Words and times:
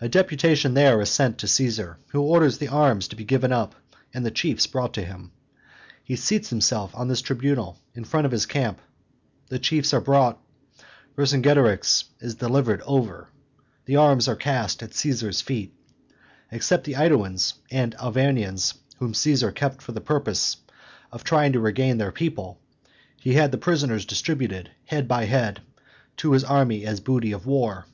A 0.00 0.08
deputation 0.08 0.74
there 0.74 0.94
anent 1.00 1.02
is 1.02 1.10
sent 1.10 1.38
to 1.38 1.48
Caesar, 1.48 1.98
who 2.10 2.20
orders 2.22 2.58
the 2.58 2.68
arms 2.68 3.08
to 3.08 3.16
be 3.16 3.24
given 3.24 3.50
up 3.50 3.74
and 4.14 4.24
the 4.24 4.30
chiefs 4.30 4.64
brought 4.64 4.94
to 4.94 5.02
him. 5.04 5.32
He 6.04 6.14
seats 6.14 6.50
himself 6.50 6.94
on 6.94 7.08
his 7.08 7.20
tribunal, 7.20 7.76
in 7.92 8.04
the 8.04 8.08
front 8.08 8.26
of 8.26 8.30
his 8.30 8.46
camp. 8.46 8.80
The 9.48 9.58
chiefs 9.58 9.92
are 9.92 10.00
brought, 10.00 10.40
Vercingetorix 11.16 12.04
is 12.20 12.36
delivered 12.36 12.80
over; 12.82 13.28
the 13.86 13.96
arms 13.96 14.28
are 14.28 14.36
cast 14.36 14.84
at 14.84 14.94
Caesar's 14.94 15.40
feet. 15.40 15.74
Except 16.52 16.84
the 16.84 16.94
AEduans 16.94 17.54
and 17.68 17.96
Arvernians, 17.96 18.74
whom 19.00 19.14
Caesar 19.14 19.50
kept 19.50 19.82
for 19.82 19.90
the 19.90 20.00
purpose 20.00 20.58
of 21.10 21.24
trying 21.24 21.52
to 21.54 21.58
regain 21.58 21.98
their 21.98 22.12
people, 22.12 22.60
he 23.16 23.34
had 23.34 23.50
the 23.50 23.58
prisoners 23.58 24.06
distributed, 24.06 24.70
head 24.84 25.08
by 25.08 25.24
head, 25.24 25.60
to 26.18 26.30
his 26.34 26.44
army 26.44 26.86
as 26.86 27.00
booty 27.00 27.32
of 27.32 27.46
war." 27.46 27.86